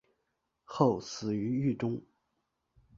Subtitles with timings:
[0.63, 2.01] 后死于狱中。